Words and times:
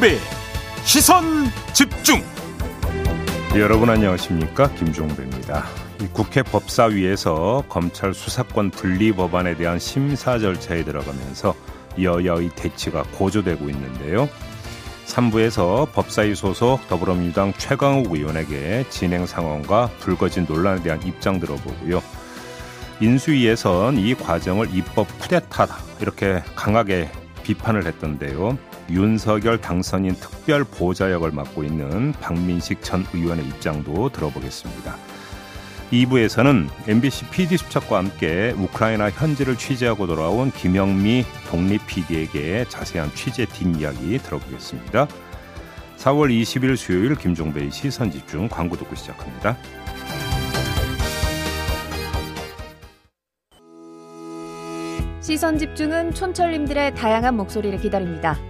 김종배 0.00 0.18
시선 0.84 1.24
집중 1.74 2.22
여러분 3.54 3.90
안녕하십니까 3.90 4.72
김종배입니다. 4.74 5.66
국회 6.14 6.42
법사위에서 6.42 7.64
검찰 7.68 8.14
수사권 8.14 8.70
분리 8.70 9.12
법안에 9.12 9.56
대한 9.56 9.78
심사 9.78 10.38
절차에 10.38 10.84
들어가면서 10.84 11.54
여야의 12.00 12.50
대치가 12.56 13.02
고조되고 13.12 13.68
있는데요. 13.68 14.28
3부에서 15.06 15.92
법사위 15.92 16.34
소속 16.34 16.88
더불어민주당 16.88 17.52
최강욱 17.58 18.10
의원에게 18.10 18.86
진행 18.88 19.26
상황과 19.26 19.90
불거진 20.00 20.46
논란에 20.48 20.82
대한 20.82 21.02
입장 21.02 21.38
들어보고요. 21.38 22.02
인수위에선 23.00 23.98
이 23.98 24.14
과정을 24.14 24.74
입법 24.74 25.06
쿠데타다 25.18 25.76
이렇게 26.00 26.42
강하게 26.54 27.10
비판을 27.42 27.86
했던데요. 27.86 28.69
윤석열 28.90 29.60
당선인 29.60 30.14
특별 30.14 30.64
보좌 30.64 31.10
역을 31.10 31.30
맡고 31.30 31.64
있는 31.64 32.12
박민식 32.20 32.82
전 32.82 33.06
의원의 33.14 33.46
입장도 33.46 34.10
들어보겠습니다. 34.10 34.96
2부에서는 35.92 36.68
MBC 36.86 37.30
PD 37.30 37.56
수첩과 37.56 37.98
함께 37.98 38.54
우크라이나 38.56 39.10
현지를 39.10 39.56
취재하고 39.56 40.06
돌아온 40.06 40.50
김영미 40.52 41.24
독립 41.48 41.86
PD에게 41.86 42.66
자세한 42.68 43.12
취재 43.14 43.44
뒷이야기 43.44 44.18
들어보겠습니다. 44.18 45.08
4월 45.96 46.30
20일 46.30 46.76
수요일 46.76 47.14
김종배의 47.16 47.70
시선 47.70 48.10
집중 48.10 48.48
광고 48.48 48.76
듣고 48.76 48.94
시작합니다. 48.94 49.56
시선 55.20 55.58
집중은 55.58 56.14
촌철님들의 56.14 56.94
다양한 56.94 57.36
목소리를 57.36 57.78
기다립니다. 57.80 58.49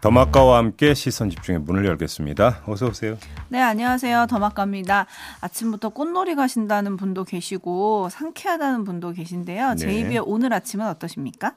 더마카와 0.00 0.58
함께 0.58 0.94
시선 0.94 1.28
집중의 1.28 1.60
문을 1.62 1.84
열겠습니다. 1.84 2.62
어서 2.66 2.86
오세요. 2.86 3.18
네, 3.48 3.60
안녕하세요. 3.60 4.26
더마카입니다. 4.30 5.06
아침부터 5.40 5.88
꽃놀이 5.88 6.36
가신다는 6.36 6.96
분도 6.96 7.24
계시고 7.24 8.08
상쾌하다는 8.10 8.84
분도 8.84 9.12
계신데요. 9.12 9.70
네. 9.70 9.76
JB의 9.76 10.20
오늘 10.24 10.52
아침은 10.52 10.86
어떠십니까? 10.86 11.56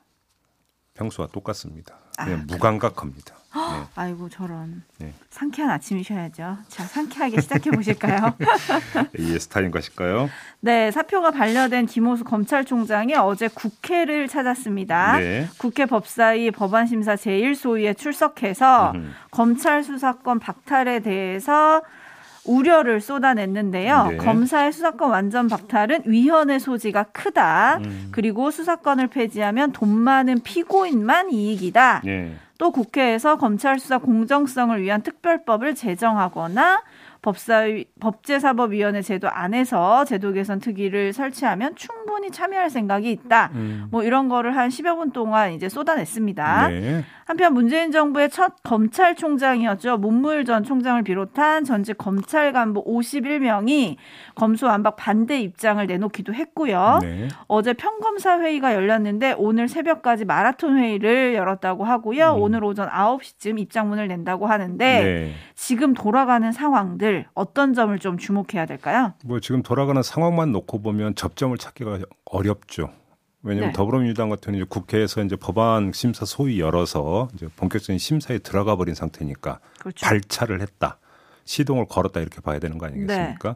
평소와 0.95 1.27
똑같습니다. 1.31 1.99
아, 2.21 2.25
네, 2.25 2.35
무감각합니다. 2.35 3.35
네. 3.53 3.85
아이고 3.95 4.29
저런 4.29 4.83
네. 4.97 5.13
상쾌한 5.29 5.71
아침이셔야죠. 5.71 6.57
자 6.69 6.83
상쾌하게 6.83 7.41
시작해 7.41 7.69
보실까요? 7.69 8.33
AS 9.19 9.47
타임 9.47 9.71
가실까요? 9.71 10.29
네 10.61 10.89
사표가 10.91 11.31
반려된 11.31 11.85
김호수 11.85 12.23
검찰총장이 12.23 13.15
어제 13.15 13.49
국회를 13.49 14.29
찾았습니다. 14.29 15.19
네. 15.19 15.49
국회 15.57 15.85
법사위 15.85 16.51
법안심사 16.51 17.15
제1소위에 17.15 17.97
출석해서 17.97 18.93
음흠. 18.95 19.09
검찰 19.31 19.83
수사권 19.83 20.39
박탈에 20.39 20.99
대해서 21.01 21.81
우려를 22.45 23.01
쏟아냈는데요. 23.01 24.07
네. 24.11 24.17
검사의 24.17 24.71
수사권 24.71 25.11
완전 25.11 25.47
박탈은 25.47 26.03
위헌의 26.05 26.59
소지가 26.59 27.03
크다. 27.11 27.79
음. 27.83 28.09
그리고 28.11 28.51
수사권을 28.51 29.07
폐지하면 29.07 29.71
돈 29.71 29.89
많은 29.89 30.41
피고인만 30.41 31.31
이익이다. 31.31 32.01
네. 32.03 32.35
또 32.57 32.71
국회에서 32.71 33.37
검찰 33.37 33.79
수사 33.79 33.97
공정성을 33.97 34.79
위한 34.81 35.01
특별법을 35.01 35.73
제정하거나 35.75 36.83
법사위 37.21 37.85
법제사법위원회 37.99 39.01
제도 39.03 39.29
안에서 39.29 40.05
제도 40.05 40.31
개선 40.31 40.59
특위를 40.59 41.13
설치하면 41.13 41.75
충분히 41.75 42.31
참여할 42.31 42.69
생각이 42.71 43.11
있다. 43.11 43.51
음. 43.53 43.87
뭐 43.91 44.03
이런 44.03 44.27
거를 44.27 44.55
한 44.55 44.69
10여 44.69 44.95
분 44.95 45.11
동안 45.11 45.53
이제 45.53 45.69
쏟아냈습니다. 45.69 46.67
네. 46.69 47.05
한편 47.25 47.53
문재인 47.53 47.91
정부의 47.91 48.29
첫 48.29 48.55
검찰총장이었죠. 48.63 49.97
문무일 49.97 50.45
전 50.45 50.63
총장을 50.63 51.01
비롯한 51.03 51.63
전직 51.63 51.97
검찰 51.97 52.51
간부 52.51 52.83
51명이 52.83 53.97
검수완박 54.35 54.95
반대 54.95 55.39
입장을 55.39 55.85
내놓기도 55.85 56.33
했고요. 56.33 56.99
네. 57.01 57.27
어제 57.47 57.73
평검사 57.73 58.39
회의가 58.39 58.73
열렸는데 58.73 59.35
오늘 59.37 59.67
새벽까지 59.67 60.25
마라톤 60.25 60.77
회의를 60.77 61.35
열었다고 61.35 61.83
하고요. 61.85 62.35
음. 62.35 62.41
오늘 62.41 62.63
오전 62.63 62.89
9시쯤 62.89 63.59
입장문을 63.59 64.07
낸다고 64.07 64.47
하는데 64.47 65.03
네. 65.03 65.33
지금 65.55 65.93
돌아가는 65.93 66.51
상황들 66.51 67.10
어떤 67.33 67.73
점을 67.73 67.97
좀 67.99 68.17
주목해야 68.17 68.65
될까요? 68.65 69.13
뭐 69.25 69.39
지금 69.39 69.63
돌아가는 69.63 70.01
상황만 70.01 70.51
놓고 70.51 70.81
보면 70.81 71.15
접점을 71.15 71.57
찾기가 71.57 71.99
어렵죠. 72.25 72.91
왜냐하면 73.43 73.69
네. 73.71 73.73
더불어민주당 73.73 74.29
같은 74.29 74.53
경우 74.53 74.65
국회에서 74.67 75.23
이제 75.23 75.35
법안 75.35 75.91
심사 75.93 76.25
소위 76.25 76.59
열어서 76.59 77.27
이제 77.33 77.47
본격적인 77.55 77.97
심사에 77.97 78.37
들어가 78.39 78.75
버린 78.75 78.93
상태니까 78.93 79.59
그렇죠. 79.79 80.05
발차를 80.05 80.61
했다, 80.61 80.99
시동을 81.45 81.85
걸었다 81.87 82.19
이렇게 82.19 82.39
봐야 82.39 82.59
되는 82.59 82.77
거 82.77 82.85
아니겠습니까? 82.85 83.49
네. 83.49 83.55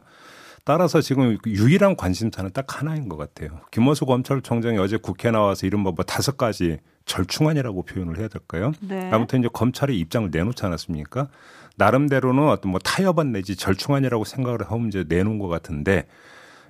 따라서 0.66 1.00
지금 1.00 1.38
유일한 1.46 1.94
관심사는 1.94 2.50
딱 2.52 2.80
하나인 2.80 3.08
것 3.08 3.16
같아요. 3.16 3.60
김원수 3.70 4.04
검찰총장이 4.04 4.78
어제 4.78 4.96
국회 4.96 5.30
나와서 5.30 5.64
이른바 5.64 5.92
뭐 5.92 6.04
다섯 6.04 6.36
가지 6.36 6.78
절충안이라고 7.04 7.84
표현을 7.84 8.18
해야 8.18 8.26
될까요? 8.26 8.72
네. 8.80 9.08
아무튼 9.12 9.38
이제 9.38 9.48
검찰의 9.52 9.96
입장을 9.96 10.28
내놓지 10.32 10.66
않았습니까? 10.66 11.28
나름대로는 11.76 12.48
어떤 12.48 12.72
뭐 12.72 12.80
타협안 12.80 13.30
내지 13.30 13.54
절충안이라고 13.54 14.24
생각을 14.24 14.62
하고 14.62 14.84
이제 14.88 15.04
내놓은 15.06 15.38
것 15.38 15.46
같은데 15.46 16.08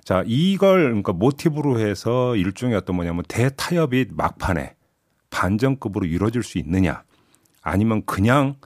자, 0.03 0.23
이걸 0.27 0.83
그러니까 0.83 1.13
모티브로 1.13 1.79
해서 1.79 2.35
일종의 2.35 2.75
어떤 2.75 2.97
뭐냐면 2.97 3.23
대타협이 3.27 4.09
막판에 4.11 4.75
반전급으로 5.31 6.05
이루어질 6.05 6.43
수 6.43 6.59
있느냐 6.59 7.01
아니면 7.63 8.03
그냥 8.05 8.57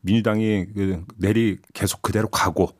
민주당이 0.00 0.66
그 0.74 1.04
내리 1.18 1.58
계속 1.74 2.00
그대로 2.00 2.28
가고 2.28 2.77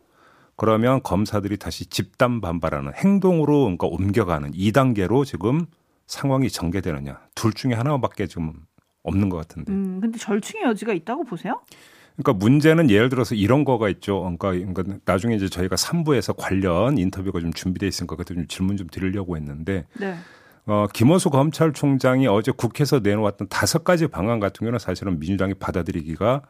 그러면 0.58 1.00
검사들이 1.04 1.56
다시 1.56 1.86
집단 1.86 2.40
반발하는 2.40 2.92
행동으로 2.94 3.60
그러니까 3.62 3.86
옮겨가는 3.86 4.50
2단계로 4.50 5.24
지금 5.24 5.66
상황이 6.08 6.50
전개되느냐 6.50 7.20
둘 7.36 7.52
중에 7.52 7.74
하나밖에 7.74 8.26
지금 8.26 8.52
없는 9.04 9.28
것 9.28 9.36
같은데. 9.36 9.72
음, 9.72 10.00
근데 10.00 10.18
절충의 10.18 10.66
여지가 10.66 10.92
있다고 10.94 11.24
보세요? 11.24 11.60
그러니까 12.16 12.32
문제는 12.44 12.90
예를 12.90 13.08
들어서 13.08 13.36
이런 13.36 13.64
거가 13.64 13.88
있죠. 13.88 14.20
그러니까, 14.20 14.50
그러니까 14.50 14.98
나중에 15.04 15.36
이제 15.36 15.48
저희가 15.48 15.76
3부에서 15.76 16.34
관련 16.36 16.98
인터뷰가 16.98 17.38
좀 17.38 17.52
준비돼 17.52 17.86
있으니까 17.86 18.16
그때 18.16 18.34
좀 18.34 18.48
질문 18.48 18.76
좀 18.76 18.88
드리려고 18.88 19.36
했는데 19.36 19.86
네. 20.00 20.16
어, 20.66 20.88
김호수 20.92 21.30
검찰총장이 21.30 22.26
어제 22.26 22.50
국회에서 22.50 22.98
내놓았던 22.98 23.46
다섯 23.48 23.84
가지 23.84 24.08
방안 24.08 24.40
같은 24.40 24.64
경우는 24.64 24.80
사실은 24.80 25.20
민주당이 25.20 25.54
받아들이기가 25.54 26.42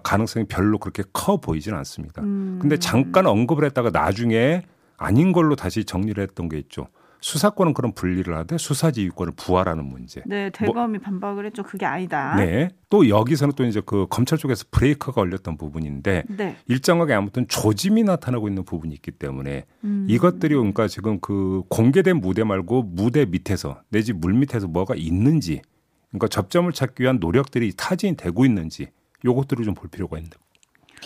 가능성이 0.00 0.46
별로 0.46 0.78
그렇게 0.78 1.02
커 1.12 1.38
보이지는 1.38 1.76
않습니다. 1.78 2.22
음. 2.22 2.58
근데 2.60 2.76
잠깐 2.78 3.26
언급을 3.26 3.64
했다가 3.64 3.90
나중에 3.90 4.62
아닌 4.96 5.32
걸로 5.32 5.56
다시 5.56 5.84
정리를 5.84 6.22
했던 6.22 6.48
게 6.48 6.58
있죠. 6.58 6.88
수사권은 7.20 7.74
그런 7.74 7.92
분리를 7.92 8.36
하되 8.36 8.56
수사지휘권을 8.58 9.32
부활하는 9.36 9.84
문제. 9.84 10.22
네, 10.26 10.50
대검이 10.50 10.98
뭐, 10.98 11.00
반박을 11.00 11.46
했죠. 11.46 11.62
그게 11.62 11.84
아니다. 11.84 12.36
네. 12.36 12.68
또 12.88 13.08
여기서는 13.08 13.54
또 13.56 13.64
이제 13.64 13.82
그 13.84 14.06
검찰 14.08 14.38
쪽에서 14.38 14.66
브레이크가 14.70 15.12
걸렸던 15.12 15.56
부분인데 15.56 16.24
네. 16.28 16.56
일정하게 16.68 17.14
아무튼 17.14 17.48
조짐이 17.48 18.04
나타나고 18.04 18.48
있는 18.48 18.64
부분이 18.64 18.94
있기 18.94 19.10
때문에 19.10 19.64
음. 19.84 20.06
이것들이 20.08 20.54
그러니까 20.54 20.86
지금 20.86 21.18
그 21.20 21.62
공개된 21.68 22.18
무대 22.20 22.44
말고 22.44 22.84
무대 22.84 23.24
밑에서 23.24 23.80
내지 23.88 24.12
물 24.12 24.34
밑에서 24.34 24.68
뭐가 24.68 24.94
있는지 24.94 25.62
그러니까 26.10 26.28
접점을 26.28 26.70
찾기 26.72 27.02
위한 27.02 27.18
노력들이 27.18 27.72
타진이 27.76 28.16
되고 28.16 28.44
있는지 28.44 28.88
요것들을 29.26 29.64
좀 29.64 29.74
볼 29.74 29.90
필요가 29.90 30.16
있는, 30.16 30.30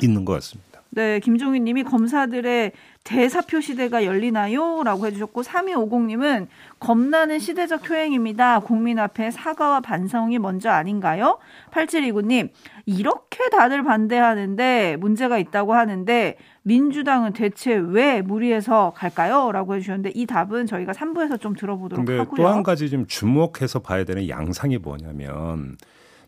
있는 0.01 0.25
것 0.25 0.35
같습니다. 0.35 0.71
네, 0.93 1.21
김종인 1.21 1.63
님이 1.65 1.85
검사들의 1.85 2.73
대사표 3.05 3.61
시대가 3.61 4.05
열리나요? 4.05 4.83
라고 4.83 5.07
해주셨고, 5.07 5.43
3250님은 5.43 6.49
겁나는 6.81 7.39
시대적 7.39 7.89
효행입니다. 7.89 8.59
국민 8.59 8.99
앞에 8.99 9.31
사과와 9.31 9.81
반성이 9.83 10.41
먼저 10.41 10.69
아닌가요? 10.71 11.39
8729님, 11.71 12.49
이렇게 12.87 13.49
다들 13.51 13.85
반대하는데 13.85 14.97
문제가 14.99 15.39
있다고 15.39 15.75
하는데 15.75 16.37
민주당은 16.63 17.35
대체 17.35 17.75
왜 17.75 18.21
무리해서 18.21 18.93
갈까요? 18.97 19.53
라고 19.53 19.77
해주셨는데 19.77 20.11
이 20.17 20.27
답은 20.27 20.67
저희가 20.67 20.91
3부에서 20.93 21.41
좀 21.41 21.55
들어보도록 21.55 22.09
하고요. 22.09 22.37
또 22.37 22.49
한 22.49 22.65
가지 22.65 22.91
좀 22.91 23.07
주목해서 23.07 23.79
봐야 23.79 24.03
되는 24.05 24.29
양상이 24.29 24.77
뭐냐면 24.79 25.77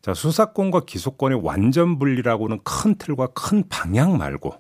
자, 0.03 0.15
수사권과 0.15 0.81
기소권의 0.85 1.41
완전 1.43 1.99
분리라고는 1.99 2.61
큰 2.65 2.97
틀과 2.97 3.29
큰 3.29 3.63
방향 3.69 4.19
말고 4.19 4.55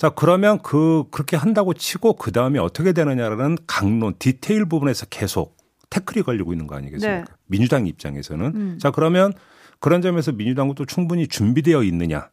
자, 0.00 0.08
그러면 0.08 0.58
그, 0.62 1.04
그렇게 1.10 1.36
한다고 1.36 1.74
치고 1.74 2.14
그 2.14 2.32
다음에 2.32 2.58
어떻게 2.58 2.94
되느냐라는 2.94 3.58
강론, 3.66 4.14
디테일 4.18 4.64
부분에서 4.64 5.04
계속 5.10 5.58
태클이 5.90 6.22
걸리고 6.22 6.54
있는 6.54 6.66
거 6.66 6.74
아니겠습니까? 6.76 7.24
네. 7.24 7.24
민주당 7.44 7.86
입장에서는. 7.86 8.46
음. 8.54 8.78
자, 8.80 8.90
그러면 8.90 9.34
그런 9.78 10.00
점에서 10.00 10.32
민주당은 10.32 10.74
또 10.74 10.86
충분히 10.86 11.28
준비되어 11.28 11.82
있느냐. 11.82 12.30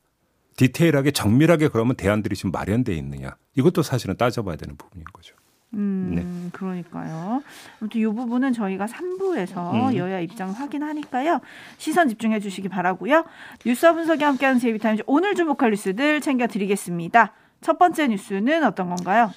디테일하게 0.55 1.11
정밀하게 1.11 1.67
그러면 1.67 1.97
대안들이 1.97 2.37
지금 2.37 2.51
마련되어 2.51 2.95
있느냐. 2.95 3.35
이것도 3.55 3.83
사실은 3.83 4.15
따져봐야 4.15 4.55
되는 4.55 4.77
부분인 4.77 5.03
거죠. 5.11 5.35
음, 5.73 6.11
네. 6.15 6.49
그러니까요. 6.53 7.43
아무튼 7.79 8.01
이 8.01 8.05
부분은 8.05 8.53
저희가 8.53 8.85
3부에서 8.85 9.73
음. 9.91 9.95
여야 9.95 10.19
입장 10.19 10.51
확인하니까요. 10.51 11.41
시선 11.77 12.07
집중해 12.07 12.39
주시기 12.39 12.69
바라고요. 12.69 13.25
뉴스와 13.65 13.93
분석이 13.93 14.23
함께하는 14.23 14.59
제이비타임즈 14.59 15.03
오늘 15.07 15.35
주목할 15.35 15.71
뉴스들 15.71 16.21
챙겨드리겠습니다. 16.21 17.33
첫 17.61 17.77
번째 17.77 18.07
뉴스는 18.07 18.63
어떤 18.63 18.89
건가요? 18.89 19.31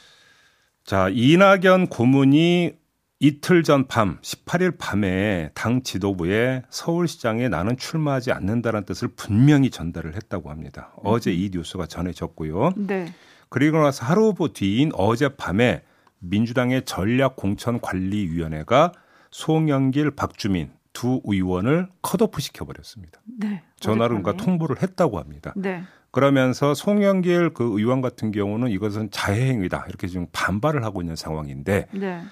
자, 0.84 1.08
이낙연 1.10 1.88
고문이 1.88 2.78
이틀 3.22 3.62
전 3.62 3.86
밤, 3.86 4.18
18일 4.22 4.78
밤에 4.78 5.50
당 5.54 5.82
지도부에 5.82 6.62
서울시장에 6.70 7.48
나는 7.48 7.76
출마하지 7.76 8.32
않는다는 8.32 8.84
뜻을 8.84 9.08
분명히 9.08 9.70
전달을 9.70 10.14
했다고 10.14 10.48
합니다. 10.48 10.92
음. 10.96 11.00
어제 11.04 11.32
이 11.32 11.50
뉴스가 11.52 11.86
전해졌고요. 11.86 12.72
네. 12.76 13.12
그리고 13.50 13.78
나서 13.82 14.06
하루 14.06 14.32
뒤인 14.54 14.92
어젯밤에 14.94 15.82
민주당의 16.20 16.84
전략공천관리위원회가 16.84 18.93
송영길, 19.31 20.12
박주민 20.12 20.70
두 20.93 21.20
의원을 21.25 21.88
컷오프 22.02 22.40
시켜버렸습니다. 22.40 23.20
네. 23.38 23.62
전화로 23.78 24.20
그러니까 24.20 24.43
통보를 24.43 24.82
했다고 24.82 25.19
합니다. 25.19 25.55
네. 25.56 25.82
그러면서 26.11 26.75
송영길 26.75 27.50
그 27.50 27.78
의원 27.78 28.00
같은 28.00 28.32
경우는 28.32 28.70
이것은 28.70 29.11
자해행위다 29.11 29.87
이렇게 29.88 30.08
지금 30.08 30.26
반발을 30.32 30.84
하고 30.84 31.00
있는 31.00 31.17
상황인데 31.17 31.87
네. 31.93 32.23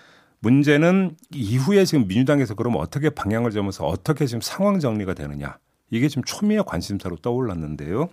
문제는 0.41 1.17
이후에 1.32 1.84
지금 1.84 2.08
민주당에서 2.08 2.55
그러면 2.55 2.81
어떻게 2.81 3.11
방향을 3.11 3.52
잡으면서 3.52 3.87
어떻게 3.87 4.26
지금 4.26 4.41
상황 4.41 4.81
정리가 4.81 5.14
되느냐 5.14 5.58
이게 5.91 6.08
지금 6.08 6.25
초미의 6.25 6.64
관심사로 6.67 7.17
떠올랐는데요. 7.17 8.08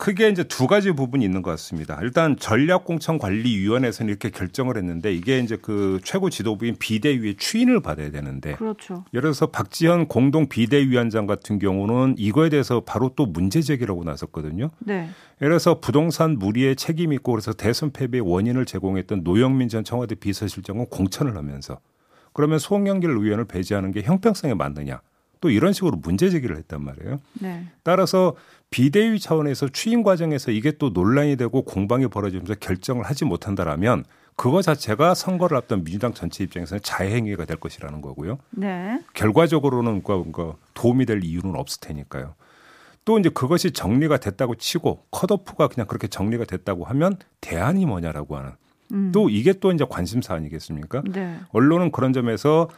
크게 0.00 0.30
이제 0.30 0.42
두 0.44 0.66
가지 0.66 0.92
부분이 0.92 1.22
있는 1.22 1.42
것 1.42 1.50
같습니다. 1.50 1.98
일단 2.00 2.34
전략공천관리위원회에서는 2.38 4.08
이렇게 4.08 4.30
결정을 4.30 4.78
했는데 4.78 5.12
이게 5.12 5.38
이제 5.40 5.58
그 5.60 6.00
최고 6.02 6.30
지도부인 6.30 6.76
비대위의 6.78 7.36
추인을 7.36 7.82
받아야 7.82 8.10
되는데. 8.10 8.54
그렇죠. 8.54 9.04
예를 9.12 9.22
들어서 9.22 9.48
박지현 9.48 10.08
공동 10.08 10.48
비대위원장 10.48 11.26
같은 11.26 11.58
경우는 11.58 12.14
이거에 12.16 12.48
대해서 12.48 12.80
바로 12.80 13.12
또 13.14 13.26
문제 13.26 13.60
제기라고 13.60 14.02
나섰거든요. 14.02 14.70
네. 14.78 15.10
예를 15.42 15.50
들어서 15.50 15.80
부동산 15.80 16.38
무리에 16.38 16.74
책임 16.76 17.12
있고 17.12 17.32
그래서 17.32 17.52
대선 17.52 17.92
패배의 17.92 18.22
원인을 18.22 18.64
제공했던 18.64 19.22
노영민 19.22 19.68
전 19.68 19.84
청와대 19.84 20.14
비서실장은 20.14 20.86
공천을 20.86 21.36
하면서 21.36 21.78
그러면 22.32 22.58
송영길 22.58 23.10
의원을 23.10 23.44
배제하는 23.44 23.92
게 23.92 24.00
형평성에 24.00 24.54
맞느냐. 24.54 25.02
또 25.40 25.50
이런 25.50 25.72
식으로 25.72 25.96
문제 25.96 26.28
제기를 26.30 26.56
했단 26.56 26.84
말이에요. 26.84 27.20
네. 27.40 27.66
따라서 27.82 28.34
비대위 28.70 29.18
차원에서 29.18 29.68
취임 29.68 30.02
과정에서 30.02 30.50
이게 30.50 30.72
또 30.72 30.90
논란이 30.90 31.36
되고 31.36 31.62
공방이 31.62 32.06
벌어지면서 32.08 32.54
결정을 32.56 33.04
하지 33.04 33.24
못한다라면 33.24 34.04
그거 34.36 34.62
자체가 34.62 35.14
선거를 35.14 35.56
앞둔 35.56 35.84
민주당 35.84 36.14
전체 36.14 36.44
입장에서는 36.44 36.80
자해행위가 36.82 37.44
될 37.44 37.56
것이라는 37.58 38.00
거고요. 38.00 38.38
네. 38.50 39.02
결과적으로는 39.14 40.02
그 40.02 40.54
도움이 40.74 41.06
될 41.06 41.24
이유는 41.24 41.56
없을 41.56 41.80
테니까요. 41.80 42.34
또 43.04 43.18
이제 43.18 43.28
그것이 43.28 43.72
정리가 43.72 44.18
됐다고 44.18 44.54
치고 44.54 45.04
컷오프가 45.10 45.68
그냥 45.68 45.86
그렇게 45.86 46.06
정리가 46.06 46.44
됐다고 46.44 46.84
하면 46.84 47.16
대안이 47.40 47.86
뭐냐라고 47.86 48.36
하는 48.36 48.52
음. 48.92 49.10
또 49.12 49.30
이게 49.30 49.52
또 49.54 49.72
이제 49.72 49.84
관심사 49.88 50.34
아니겠습니까? 50.34 51.02
네. 51.10 51.38
언론은 51.50 51.92
그런 51.92 52.12
점에서 52.12 52.68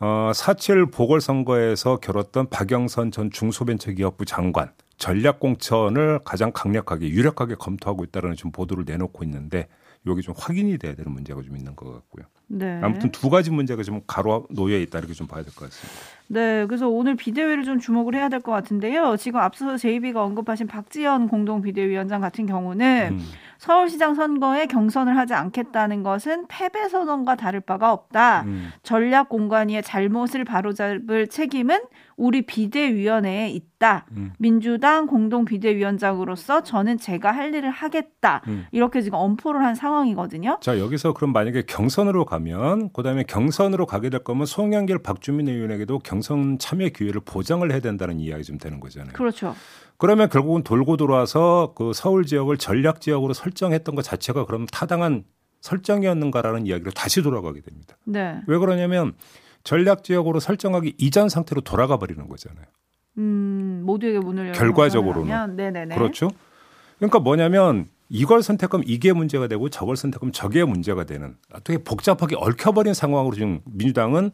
어, 0.00 0.30
4.7 0.32 0.92
보궐선거에서 0.92 1.96
겨뤘던 1.96 2.50
박영선 2.50 3.10
전 3.10 3.30
중소벤처기업부 3.30 4.24
장관 4.24 4.72
전략 4.96 5.40
공천을 5.40 6.20
가장 6.24 6.52
강력하게 6.52 7.08
유력하게 7.08 7.56
검토하고 7.56 8.04
있다는 8.04 8.34
좀 8.36 8.52
보도를 8.52 8.84
내놓고 8.86 9.24
있는데 9.24 9.68
여기 10.06 10.22
좀 10.22 10.34
확인이 10.38 10.78
돼야 10.78 10.94
되는 10.94 11.10
문제가 11.12 11.42
좀 11.42 11.56
있는 11.56 11.74
것 11.76 11.92
같고요. 11.92 12.24
네. 12.50 12.80
아무튼 12.82 13.10
두 13.12 13.28
가지 13.28 13.50
문제가 13.50 13.82
좀 13.82 14.00
가로 14.06 14.46
놓여 14.50 14.78
있다 14.78 14.98
이렇게 15.00 15.12
좀 15.12 15.26
봐야 15.26 15.42
될 15.42 15.52
것 15.54 15.68
같습니다. 15.68 16.00
네, 16.28 16.66
그래서 16.66 16.88
오늘 16.88 17.14
비대위를 17.14 17.64
좀 17.64 17.78
주목을 17.78 18.14
해야 18.14 18.28
될 18.28 18.40
것 18.40 18.52
같은데요. 18.52 19.16
지금 19.18 19.40
앞서서 19.40 19.76
제이비가 19.76 20.22
언급하신 20.22 20.66
박지원 20.66 21.28
공동 21.28 21.60
비대위원장 21.62 22.20
같은 22.20 22.46
경우는 22.46 23.08
음. 23.12 23.24
서울시장 23.58 24.14
선거에 24.14 24.66
경선을 24.66 25.16
하지 25.16 25.34
않겠다는 25.34 26.02
것은 26.02 26.46
패배 26.48 26.88
선언과 26.88 27.36
다를 27.36 27.60
바가 27.60 27.92
없다. 27.92 28.42
음. 28.46 28.70
전략 28.82 29.28
공관위의 29.28 29.82
잘못을 29.82 30.44
바로잡을 30.44 31.26
책임은 31.28 31.80
우리 32.18 32.42
비대위원회에 32.42 33.48
있다. 33.48 34.06
음. 34.10 34.32
민주당 34.38 35.06
공동 35.06 35.44
비대위원장으로서 35.44 36.62
저는 36.62 36.98
제가 36.98 37.30
할 37.30 37.54
일을 37.54 37.70
하겠다. 37.70 38.42
음. 38.48 38.66
이렇게 38.72 39.00
지금 39.00 39.18
엄포를 39.18 39.64
한 39.64 39.74
상황이거든요. 39.74 40.58
자 40.60 40.78
여기서 40.78 41.14
그럼 41.14 41.32
만약에 41.32 41.62
경선으로 41.62 42.24
가면 42.26 42.92
그다음에 42.92 43.22
경선으로 43.22 43.86
가게 43.86 44.10
될 44.10 44.24
거면 44.24 44.46
송영길, 44.46 44.98
박주민 44.98 45.48
의원에게도 45.48 46.00
경선 46.00 46.58
참여 46.58 46.88
기회를 46.88 47.22
보장을 47.24 47.70
해야 47.70 47.80
된다는 47.80 48.18
이야기 48.18 48.42
좀 48.42 48.58
되는 48.58 48.80
거잖아요. 48.80 49.12
그렇죠. 49.12 49.54
그러면 49.96 50.28
결국은 50.28 50.62
돌고 50.64 50.96
돌아서 50.96 51.72
그 51.76 51.92
서울 51.94 52.26
지역을 52.26 52.58
전략 52.58 53.00
지역으로 53.00 53.32
설정했던 53.32 53.94
것 53.94 54.02
자체가 54.02 54.44
그럼 54.44 54.66
타당한 54.66 55.24
설정이었는가라는 55.60 56.66
이야기로 56.66 56.90
다시 56.90 57.22
돌아가게 57.22 57.60
됩니다. 57.60 57.96
네. 58.04 58.40
왜 58.46 58.58
그러냐면 58.58 59.14
전략 59.68 60.02
지역으로 60.02 60.40
설정하기 60.40 60.94
이전 60.96 61.28
상태로 61.28 61.60
돌아가 61.60 61.98
버리는 61.98 62.26
거잖아요. 62.26 62.64
음, 63.18 63.82
모두에게 63.84 64.18
문을 64.18 64.52
결과적으로는 64.52 65.56
네네네. 65.56 65.94
그렇죠. 65.94 66.30
그러니까 66.96 67.18
뭐냐면 67.18 67.90
이걸 68.08 68.42
선택하면 68.42 68.84
이게 68.88 69.12
문제가 69.12 69.46
되고 69.46 69.68
저걸 69.68 69.96
선택하면 69.96 70.32
저게 70.32 70.64
문제가 70.64 71.04
되는 71.04 71.36
되게 71.64 71.84
복잡하게 71.84 72.36
얽혀버린 72.38 72.94
상황으로 72.94 73.34
지금 73.34 73.60
민주당은 73.66 74.30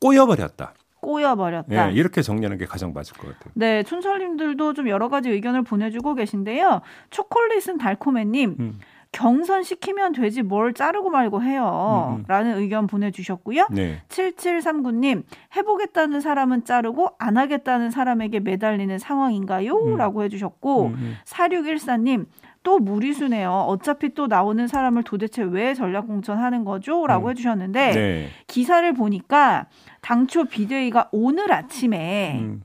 꼬여버렸다. 0.00 0.74
꼬여버렸다. 1.00 1.68
네, 1.68 1.92
이렇게 1.92 2.20
정리하는 2.20 2.58
게 2.58 2.64
가장 2.64 2.92
맞을 2.92 3.16
것 3.16 3.28
같아요. 3.28 3.52
네, 3.54 3.84
촌철님들도 3.84 4.72
좀 4.72 4.88
여러 4.88 5.08
가지 5.08 5.30
의견을 5.30 5.62
보내주고 5.62 6.16
계신데요. 6.16 6.80
초콜릿은 7.10 7.78
달콤해님. 7.78 8.56
음. 8.58 8.80
경선 9.14 9.62
시키면 9.62 10.12
되지 10.12 10.42
뭘 10.42 10.74
자르고 10.74 11.08
말고 11.08 11.40
해요. 11.42 12.10
음, 12.10 12.16
음. 12.16 12.24
라는 12.26 12.58
의견 12.58 12.88
보내주셨고요. 12.88 13.68
네. 13.70 14.02
7739님, 14.08 15.22
해보겠다는 15.54 16.20
사람은 16.20 16.64
자르고 16.64 17.10
안 17.18 17.36
하겠다는 17.36 17.90
사람에게 17.90 18.40
매달리는 18.40 18.98
상황인가요? 18.98 19.72
음. 19.72 19.96
라고 19.96 20.24
해주셨고, 20.24 20.86
음, 20.86 21.14
4614님, 21.24 22.18
음. 22.18 22.26
또 22.64 22.80
무리수네요. 22.80 23.50
어차피 23.52 24.14
또 24.14 24.26
나오는 24.26 24.66
사람을 24.66 25.04
도대체 25.04 25.42
왜 25.42 25.74
전략공천 25.74 26.36
하는 26.38 26.64
거죠? 26.64 27.06
라고 27.06 27.26
음. 27.26 27.30
해주셨는데, 27.30 27.90
네. 27.92 28.28
기사를 28.48 28.92
보니까 28.94 29.66
당초 30.00 30.44
비대위가 30.46 31.08
오늘 31.12 31.52
아침에 31.52 32.40
음. 32.40 32.62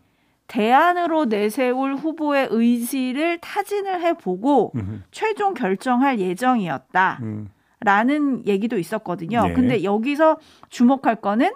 대안으로 0.50 1.25
내세울 1.25 1.96
후보의 1.96 2.48
의지를 2.50 3.38
타진을 3.38 4.01
해보고 4.01 4.74
음. 4.75 5.03
최종 5.12 5.53
결정할 5.53 6.20
예정이었다. 6.20 7.20
음. 7.22 7.50
라는 7.82 8.46
얘기도 8.46 8.77
있었거든요. 8.77 9.48
네. 9.48 9.53
근데 9.53 9.84
여기서 9.84 10.38
주목할 10.70 11.18
거는 11.18 11.51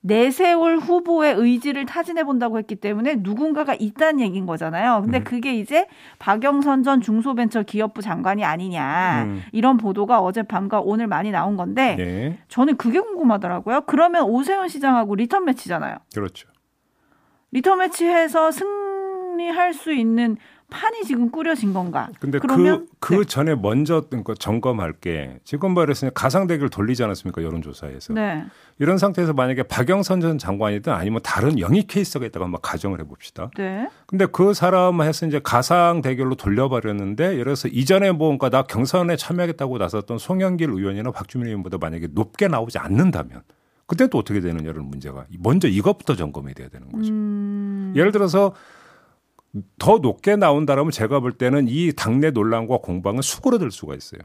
내세울 0.00 0.78
후보의 0.78 1.34
의지를 1.34 1.86
타진해 1.86 2.24
본다고 2.24 2.58
했기 2.58 2.74
때문에 2.74 3.20
누군가가 3.20 3.74
있다는 3.74 4.20
얘기인 4.20 4.44
거잖아요. 4.44 5.00
근데 5.02 5.20
음. 5.20 5.24
그게 5.24 5.54
이제 5.54 5.86
박영선 6.18 6.82
전 6.82 7.00
중소벤처기업부 7.00 8.02
장관이 8.02 8.44
아니냐 8.44 9.24
음. 9.24 9.42
이런 9.52 9.78
보도가 9.78 10.20
어젯밤과 10.20 10.80
오늘 10.80 11.06
많이 11.06 11.30
나온 11.30 11.56
건데 11.56 11.94
네. 11.96 12.38
저는 12.48 12.76
그게 12.76 13.00
궁금하더라고요. 13.00 13.82
그러면 13.86 14.24
오세훈 14.24 14.68
시장하고 14.68 15.14
리턴 15.14 15.46
매치잖아요. 15.46 15.96
그렇죠. 16.12 16.48
리턴 17.54 17.78
매치해서 17.78 18.50
승리할 18.50 19.74
수 19.74 19.92
있는 19.92 20.36
판이 20.70 21.04
지금 21.04 21.30
꾸려진 21.30 21.72
건가? 21.72 22.08
근데 22.18 22.40
그, 22.40 22.48
그러면 22.48 22.88
그, 22.98 23.14
그 23.14 23.20
네. 23.20 23.24
전에 23.24 23.54
먼저 23.54 24.00
그 24.24 24.34
점검할 24.34 24.94
게 24.94 25.38
지금 25.44 25.72
말했으니 25.72 26.10
가상 26.12 26.48
대결 26.48 26.68
돌리지 26.68 27.04
않았습니까 27.04 27.44
여론조사에서 27.44 28.14
네. 28.14 28.44
이런 28.80 28.98
상태에서 28.98 29.34
만약에 29.34 29.62
박영선 29.62 30.20
전 30.20 30.36
장관이든 30.36 30.92
아니면 30.92 31.20
다른 31.22 31.60
영입 31.60 31.86
케이스가 31.86 32.26
있다고 32.26 32.44
한번 32.44 32.60
가정을 32.60 32.98
해봅시다. 33.02 33.50
네. 33.56 33.88
근데 34.06 34.26
그 34.26 34.52
사람만 34.52 35.06
해서 35.06 35.24
이제 35.24 35.40
가상 35.40 36.02
대결로 36.02 36.34
돌려버렸는데 36.34 37.34
예를 37.34 37.44
들어서 37.44 37.68
이전에 37.68 38.10
뭔가 38.10 38.50
나 38.50 38.64
경선에 38.64 39.14
참여하겠다고 39.14 39.78
나섰던 39.78 40.18
송영길 40.18 40.70
의원이나 40.70 41.12
박주민 41.12 41.46
의원보다 41.46 41.78
만약에 41.78 42.08
높게 42.10 42.48
나오지 42.48 42.78
않는다면 42.78 43.42
그때 43.86 44.06
또 44.08 44.18
어떻게 44.18 44.40
되느냐는 44.40 44.84
문제가 44.84 45.26
먼저 45.38 45.68
이것부터 45.68 46.16
점검이 46.16 46.54
돼야 46.54 46.68
되는 46.68 46.90
거죠. 46.90 47.12
음... 47.12 47.92
예를 47.96 48.12
들어서 48.12 48.54
더 49.78 49.98
높게 49.98 50.36
나온다라면 50.36 50.90
제가 50.90 51.20
볼 51.20 51.32
때는 51.32 51.66
이 51.68 51.92
당내 51.92 52.30
논란과 52.30 52.78
공방은 52.78 53.22
수그러들 53.22 53.70
수가 53.70 53.94
있어요. 53.94 54.20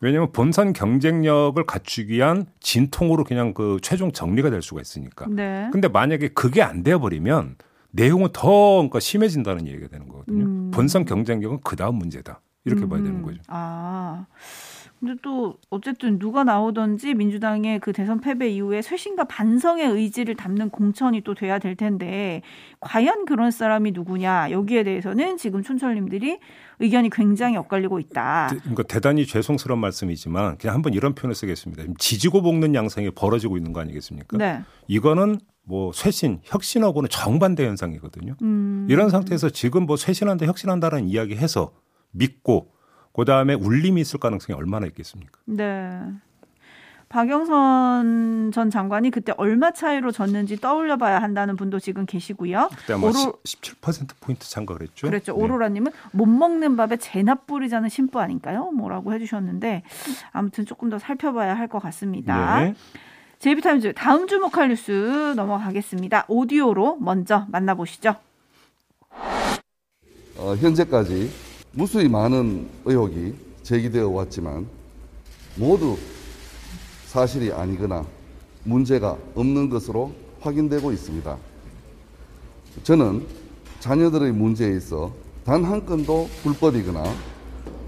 왜냐하면 0.00 0.30
본선 0.32 0.72
경쟁력을 0.72 1.62
갖추기 1.64 2.14
위한 2.14 2.46
진통으로 2.60 3.24
그냥 3.24 3.54
그 3.54 3.78
최종 3.82 4.12
정리가 4.12 4.50
될 4.50 4.62
수가 4.62 4.80
있으니까. 4.80 5.26
네. 5.28 5.68
근데 5.72 5.88
만약에 5.88 6.28
그게 6.28 6.62
안 6.62 6.82
되어 6.82 6.98
버리면 6.98 7.56
내용은 7.90 8.28
더 8.32 8.76
그러니까 8.76 9.00
심해진다는 9.00 9.66
얘기가 9.66 9.88
되는 9.88 10.08
거거든요. 10.08 10.44
음. 10.44 10.70
본선 10.70 11.06
경쟁력은 11.06 11.60
그 11.64 11.76
다음 11.76 11.96
문제다. 11.96 12.42
이렇게 12.64 12.82
음. 12.82 12.88
봐야 12.88 13.02
되는 13.02 13.22
거죠. 13.22 13.40
아. 13.46 14.26
근데 14.98 15.14
또 15.22 15.58
어쨌든 15.68 16.18
누가 16.18 16.42
나오든지 16.42 17.14
민주당의 17.14 17.80
그 17.80 17.92
대선 17.92 18.20
패배 18.20 18.48
이후에 18.48 18.80
쇄신과 18.80 19.24
반성의 19.24 19.90
의지를 19.90 20.36
담는 20.36 20.70
공천이 20.70 21.20
또 21.20 21.34
돼야 21.34 21.58
될 21.58 21.76
텐데 21.76 22.42
과연 22.80 23.26
그런 23.26 23.50
사람이 23.50 23.92
누구냐 23.92 24.50
여기에 24.50 24.84
대해서는 24.84 25.36
지금 25.36 25.62
촌철님들이 25.62 26.38
의견이 26.78 27.10
굉장히 27.10 27.56
엇갈리고 27.56 28.00
있다. 28.00 28.48
그러니까 28.60 28.82
대단히 28.84 29.26
죄송스러운 29.26 29.80
말씀이지만 29.80 30.58
그냥 30.58 30.74
한번 30.74 30.94
이런 30.94 31.14
표현을 31.14 31.34
쓰겠습니다. 31.34 31.84
지지고 31.98 32.42
볶는 32.42 32.74
양상이 32.74 33.10
벌어지고 33.10 33.56
있는 33.56 33.72
거 33.72 33.80
아니겠습니까? 33.80 34.36
네. 34.38 34.62
이거는 34.88 35.38
뭐 35.62 35.92
쇄신, 35.92 36.40
혁신하고는 36.44 37.08
정반대 37.10 37.66
현상이거든요. 37.66 38.36
음. 38.42 38.86
이런 38.88 39.10
상태에서 39.10 39.50
지금 39.50 39.84
뭐 39.84 39.96
쇄신한다, 39.96 40.46
혁신한다는 40.46 41.08
이야기 41.08 41.34
해서 41.34 41.72
믿고 42.12 42.75
그 43.16 43.24
다음에 43.24 43.54
울림이 43.54 44.00
있을 44.02 44.20
가능성이 44.20 44.58
얼마나 44.58 44.86
있겠습니까? 44.86 45.38
네. 45.46 45.98
박영선 47.08 48.50
전 48.52 48.68
장관이 48.68 49.10
그때 49.10 49.32
얼마 49.36 49.70
차이로 49.70 50.10
졌는지 50.10 50.56
떠올려봐야 50.56 51.22
한다는 51.22 51.56
분도 51.56 51.78
지금 51.78 52.04
계시고요. 52.04 52.68
그때 52.76 52.94
아마 52.94 53.06
오로... 53.06 53.38
17% 53.44 54.08
포인트 54.20 54.48
찬거 54.50 54.74
그랬죠. 54.74 55.06
그랬죠. 55.06 55.32
네. 55.32 55.42
오로라님은 55.42 55.92
못 56.12 56.26
먹는 56.26 56.76
밥에 56.76 56.96
재납 56.96 57.46
뿌리자는 57.46 57.88
심부 57.88 58.20
아닌가요? 58.20 58.72
뭐라고 58.72 59.14
해주셨는데 59.14 59.82
아무튼 60.32 60.66
조금 60.66 60.90
더 60.90 60.98
살펴봐야 60.98 61.54
할 61.56 61.68
것 61.68 61.78
같습니다. 61.80 62.60
네. 62.60 62.74
제이비타임즈 63.38 63.92
다음 63.94 64.26
주목할 64.26 64.68
뉴스 64.68 65.32
넘어가겠습니다. 65.36 66.24
오디오로 66.28 66.98
먼저 67.00 67.46
만나보시죠. 67.50 68.16
어, 70.38 70.54
현재까지 70.56 71.30
무수히 71.76 72.08
많은 72.08 72.66
의혹이 72.86 73.34
제기되어 73.62 74.08
왔지만 74.08 74.66
모두 75.56 75.98
사실이 77.08 77.52
아니거나 77.52 78.02
문제가 78.64 79.18
없는 79.34 79.68
것으로 79.68 80.10
확인되고 80.40 80.90
있습니다. 80.90 81.36
저는 82.82 83.26
자녀들의 83.80 84.32
문제에 84.32 84.74
있어 84.78 85.12
단 85.44 85.64
한 85.66 85.84
건도 85.84 86.28
불법이거나 86.42 87.04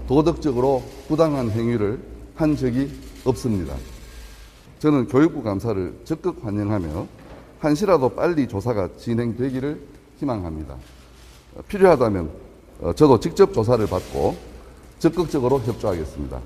도덕적으로 0.07 0.83
부당한 1.07 1.49
행위를 1.49 1.99
한 2.35 2.55
적이 2.55 2.91
없습니다. 3.25 3.75
저는 4.77 5.07
교육부 5.07 5.41
감사를 5.41 6.01
적극 6.03 6.45
환영하며 6.45 7.07
한시라도 7.59 8.09
빨리 8.09 8.47
조사가 8.47 8.97
진행되기를 8.97 9.81
희망합니다. 10.19 10.75
필요하다면 11.67 12.25
어, 12.27 12.48
저도 12.79 13.19
직접 13.19 13.53
조사를 13.53 13.85
받고 13.87 14.35
적극적으로 14.99 15.59
협조하겠습니다. 15.59 16.41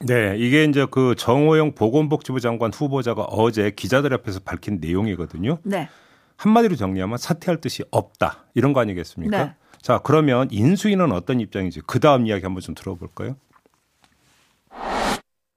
네, 0.00 0.34
이게 0.36 0.64
이제 0.64 0.86
그 0.90 1.14
정호영 1.16 1.72
보건복지부 1.72 2.40
장관 2.40 2.72
후보자가 2.72 3.22
어제 3.22 3.70
기자들 3.70 4.12
앞에서 4.14 4.40
밝힌 4.40 4.78
내용이거든요. 4.80 5.58
네. 5.62 5.88
한마디로 6.36 6.74
정리하면 6.74 7.18
사퇴할 7.18 7.60
뜻이 7.60 7.84
없다. 7.90 8.46
이런 8.54 8.72
거 8.72 8.80
아니겠습니까? 8.80 9.44
네. 9.44 9.54
자, 9.80 10.00
그러면 10.02 10.48
인수위는 10.50 11.12
어떤 11.12 11.40
입장인지 11.40 11.82
그 11.86 12.00
다음 12.00 12.26
이야기 12.26 12.44
한번 12.44 12.60
좀 12.60 12.74
들어볼까요? 12.74 13.36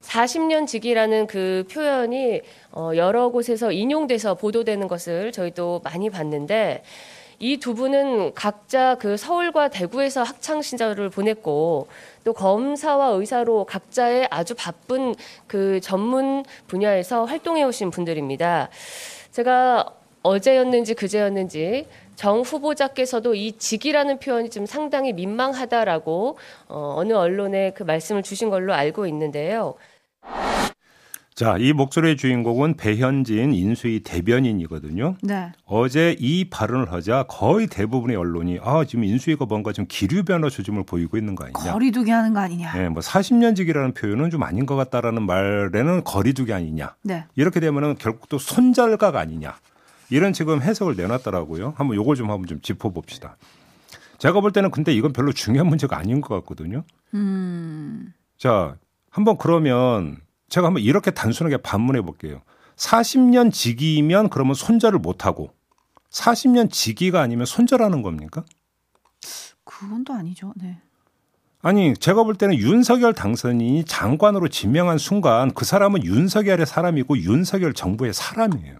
40년 0.00 0.68
직이라는 0.68 1.26
그 1.26 1.64
표현이 1.70 2.40
어, 2.72 2.92
여러 2.94 3.30
곳에서 3.30 3.72
인용돼서 3.72 4.34
보도되는 4.34 4.86
것을 4.86 5.32
저희도 5.32 5.80
많이 5.82 6.10
봤는데 6.10 6.84
이 7.38 7.58
두 7.58 7.74
분은 7.74 8.34
각자 8.34 8.94
그 8.96 9.16
서울과 9.16 9.68
대구에서 9.68 10.22
학창 10.22 10.62
시절을 10.62 11.10
보냈고 11.10 11.88
또 12.24 12.32
검사와 12.32 13.08
의사로 13.08 13.64
각자의 13.64 14.28
아주 14.30 14.54
바쁜 14.54 15.14
그 15.46 15.80
전문 15.80 16.44
분야에서 16.66 17.24
활동해 17.24 17.62
오신 17.64 17.90
분들입니다. 17.90 18.70
제가 19.32 19.86
어제였는지 20.22 20.94
그제였는지 20.94 21.86
정 22.16 22.40
후보자께서도 22.40 23.34
이 23.34 23.52
직이라는 23.52 24.18
표현이 24.18 24.50
좀 24.50 24.64
상당히 24.64 25.12
민망하다라고 25.12 26.38
어, 26.68 26.94
어느 26.96 27.12
언론에 27.12 27.72
그 27.72 27.82
말씀을 27.82 28.22
주신 28.22 28.48
걸로 28.48 28.72
알고 28.72 29.06
있는데요. 29.06 29.74
자, 31.36 31.58
이 31.58 31.74
목소리의 31.74 32.16
주인공은 32.16 32.78
배현진 32.78 33.52
인수위 33.52 34.00
대변인이거든요. 34.00 35.16
네. 35.22 35.52
어제 35.66 36.16
이 36.18 36.48
발언을 36.48 36.90
하자 36.90 37.24
거의 37.28 37.66
대부분의 37.66 38.16
언론이 38.16 38.60
아, 38.62 38.86
지금 38.86 39.04
인수위가 39.04 39.44
뭔가 39.44 39.74
좀 39.74 39.84
기류 39.86 40.24
변화 40.24 40.48
조짐을 40.48 40.84
보이고 40.84 41.18
있는 41.18 41.34
거 41.34 41.44
아니냐. 41.44 41.72
거리두기 41.72 42.10
하는 42.10 42.32
거 42.32 42.40
아니냐. 42.40 42.72
네, 42.72 42.88
뭐 42.88 43.02
40년직이라는 43.02 43.94
표현은 43.94 44.30
좀 44.30 44.44
아닌 44.44 44.64
것 44.64 44.76
같다라는 44.76 45.24
말에는 45.26 46.04
거리두기 46.04 46.54
아니냐. 46.54 46.94
네. 47.02 47.26
이렇게 47.36 47.60
되면은 47.60 47.96
결국 47.98 48.30
또 48.30 48.38
손절각 48.38 49.14
아니냐. 49.14 49.56
이런 50.08 50.32
지금 50.32 50.62
해석을 50.62 50.96
내놨더라고요. 50.96 51.74
한번 51.76 51.96
요걸 51.96 52.16
좀 52.16 52.30
한번 52.30 52.46
좀 52.46 52.62
짚어 52.62 52.88
봅시다. 52.88 53.36
제가 54.16 54.40
볼 54.40 54.52
때는 54.52 54.70
근데 54.70 54.94
이건 54.94 55.12
별로 55.12 55.32
중요한 55.32 55.66
문제가 55.66 55.98
아닌 55.98 56.22
것 56.22 56.34
같거든요. 56.36 56.82
음. 57.12 58.14
자, 58.38 58.76
한번 59.10 59.36
그러면 59.36 60.16
제가 60.48 60.68
한번 60.68 60.82
이렇게 60.82 61.10
단순하게 61.10 61.58
반문해 61.58 62.02
볼게요. 62.02 62.42
40년 62.76 63.52
직위면 63.52 64.28
그러면 64.28 64.54
손절을 64.54 64.98
못 64.98 65.26
하고 65.26 65.50
40년 66.10 66.70
직위가 66.70 67.20
아니면 67.20 67.46
손절하는 67.46 68.02
겁니까? 68.02 68.44
그건 69.64 70.04
또 70.04 70.12
아니죠. 70.12 70.52
네. 70.56 70.78
아니, 71.62 71.94
제가 71.94 72.22
볼 72.22 72.36
때는 72.36 72.56
윤석열 72.56 73.12
당선인이 73.12 73.84
장관으로 73.84 74.48
지명한 74.48 74.98
순간 74.98 75.52
그 75.52 75.64
사람은 75.64 76.04
윤석열의 76.04 76.64
사람이고 76.64 77.18
윤석열 77.18 77.74
정부의 77.74 78.12
사람이에요. 78.14 78.78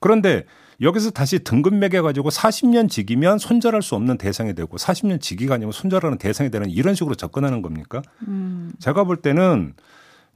그런데 0.00 0.46
여기서 0.80 1.10
다시 1.10 1.40
등급 1.40 1.74
매겨 1.74 2.02
가지고 2.02 2.30
40년 2.30 2.88
직이면 2.88 3.38
손절할 3.38 3.82
수 3.82 3.94
없는 3.94 4.18
대상이 4.18 4.54
되고 4.54 4.76
40년 4.76 5.20
직위가 5.20 5.54
아니면 5.54 5.72
손절하는 5.72 6.18
대상이 6.18 6.50
되는 6.50 6.68
이런 6.70 6.94
식으로 6.94 7.14
접근하는 7.14 7.62
겁니까? 7.62 8.02
음. 8.26 8.72
제가 8.80 9.04
볼 9.04 9.18
때는 9.18 9.74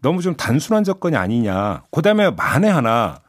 너무 0.01 0.23
좀 0.23 0.35
단순한 0.35 0.85
접근이 0.85 1.17
아니냐. 1.17 1.83
그다음에 1.91 2.31
만에 2.31 2.69
하나 2.69 3.21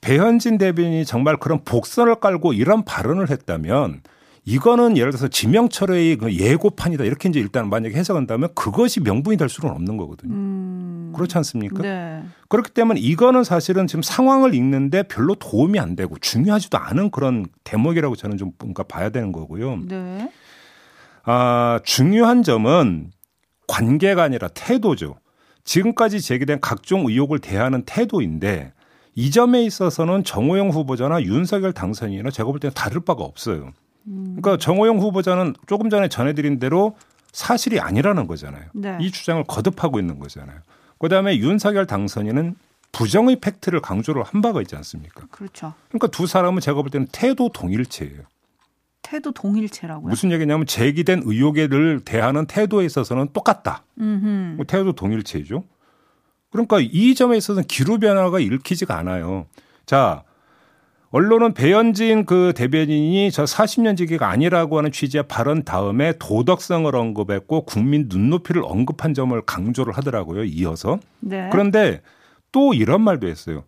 배현진 0.00 0.58
대변인이 0.58 1.04
정말 1.04 1.36
그런 1.36 1.64
복선을 1.64 2.16
깔고 2.16 2.52
이런 2.52 2.84
발언을 2.84 3.30
했다면 3.30 4.02
이거는 4.44 4.96
예를 4.96 5.10
들어서 5.10 5.28
지명철의 5.28 6.16
그 6.16 6.34
예고판이다 6.34 7.04
이렇게 7.04 7.28
이제 7.28 7.38
일단 7.38 7.68
만약에 7.68 7.94
해석한다면 7.94 8.54
그것이 8.54 9.00
명분이 9.00 9.36
될 9.36 9.50
수는 9.50 9.70
없는 9.74 9.98
거거든요. 9.98 10.32
음. 10.32 11.12
그렇지 11.14 11.36
않습니까? 11.36 11.82
네. 11.82 12.22
그렇기 12.48 12.70
때문에 12.70 12.98
이거는 12.98 13.44
사실은 13.44 13.86
지금 13.86 14.02
상황을 14.02 14.54
읽는데 14.54 15.02
별로 15.02 15.34
도움이 15.34 15.78
안 15.78 15.96
되고 15.96 16.16
중요하지도 16.18 16.78
않은 16.78 17.10
그런 17.10 17.44
대목이라고 17.64 18.16
저는 18.16 18.38
좀 18.38 18.52
뭔가 18.58 18.84
봐야 18.84 19.10
되는 19.10 19.32
거고요. 19.32 19.80
네. 19.86 20.30
아, 21.24 21.80
중요한 21.84 22.42
점은 22.42 23.10
관계가 23.66 24.22
아니라 24.22 24.48
태도죠. 24.48 25.16
지금까지 25.68 26.22
제기된 26.22 26.60
각종 26.60 27.06
의혹을 27.06 27.40
대하는 27.40 27.82
태도인데 27.82 28.72
이 29.14 29.30
점에 29.30 29.62
있어서는 29.64 30.24
정호영 30.24 30.70
후보자나 30.70 31.22
윤석열 31.22 31.74
당선인이나 31.74 32.30
제가 32.30 32.50
볼 32.50 32.58
때는 32.58 32.72
다를 32.72 33.00
바가 33.00 33.22
없어요. 33.22 33.72
그러니까 34.04 34.56
정호영 34.56 34.98
후보자는 34.98 35.54
조금 35.66 35.90
전에 35.90 36.08
전해드린 36.08 36.58
대로 36.58 36.96
사실이 37.32 37.80
아니라는 37.80 38.26
거잖아요. 38.26 38.64
네. 38.72 38.96
이 38.98 39.10
주장을 39.10 39.44
거듭하고 39.44 39.98
있는 39.98 40.18
거잖아요. 40.18 40.56
그다음에 40.98 41.36
윤석열 41.36 41.86
당선인은 41.86 42.54
부정의 42.92 43.36
팩트를 43.40 43.82
강조를 43.82 44.22
한 44.22 44.40
바가 44.40 44.62
있지 44.62 44.74
않습니까? 44.76 45.26
그렇죠. 45.30 45.74
그러니까 45.88 46.06
두 46.06 46.26
사람은 46.26 46.60
제가 46.60 46.80
볼 46.80 46.90
때는 46.90 47.08
태도 47.12 47.50
동일체예요. 47.50 48.22
태도 49.02 49.32
동일체라고요? 49.32 50.08
무슨 50.08 50.32
얘기냐면 50.32 50.66
제기된 50.66 51.22
의혹에를 51.24 52.00
대하는 52.04 52.46
태도에 52.46 52.84
있어서는 52.84 53.28
똑같다. 53.32 53.84
음흠. 54.00 54.54
뭐 54.56 54.64
태도 54.66 54.92
동일체죠. 54.92 55.64
그러니까 56.50 56.78
이 56.80 57.14
점에 57.14 57.36
있어서는 57.36 57.66
기류 57.66 57.98
변화가 57.98 58.40
읽히지가 58.40 58.96
않아요. 58.96 59.46
자, 59.86 60.24
언론은 61.10 61.54
배현진 61.54 62.26
그 62.26 62.52
대변인이 62.54 63.30
저 63.30 63.44
40년 63.44 63.96
지기가 63.96 64.28
아니라고 64.28 64.76
하는 64.76 64.92
취지의 64.92 65.24
발언 65.26 65.64
다음에 65.64 66.12
도덕성을 66.18 66.94
언급했고 66.94 67.64
국민 67.64 68.08
눈높이를 68.10 68.62
언급한 68.64 69.14
점을 69.14 69.40
강조를 69.42 69.96
하더라고요. 69.96 70.44
이어서. 70.44 70.98
네. 71.20 71.48
그런데 71.50 72.02
또 72.52 72.74
이런 72.74 73.00
말도 73.00 73.26
했어요. 73.26 73.64